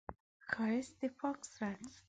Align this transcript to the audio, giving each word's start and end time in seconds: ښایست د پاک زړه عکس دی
ښایست 0.51 0.93
د 0.99 1.01
پاک 1.19 1.39
زړه 1.53 1.67
عکس 1.73 1.79
دی 1.93 1.97